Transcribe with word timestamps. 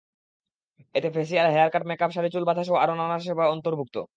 এতে 0.95 1.09
facial, 1.15 1.47
hair 1.53 1.69
cut, 1.69 1.83
makeup, 1.85 2.11
sari, 2.15 2.29
চুল 2.33 2.43
বাঁধাসহ 2.43 2.75
আরও 2.75 2.93
নানা 2.95 3.17
সেবা 3.19 3.45
অন্তর্ভুক্ত। 3.47 3.95